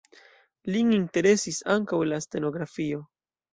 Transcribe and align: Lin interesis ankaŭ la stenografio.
Lin 0.75 0.89
interesis 0.95 1.61
ankaŭ 1.75 2.01
la 2.09 2.21
stenografio. 2.29 3.07